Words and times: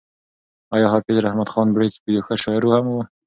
ایا 0.75 0.87
حافظ 0.93 1.15
رحمت 1.25 1.47
خان 1.53 1.67
بړیڅ 1.75 1.93
یو 2.15 2.25
ښه 2.25 2.35
شاعر 2.43 2.63
هم 2.73 2.85
و؟ 2.93 2.97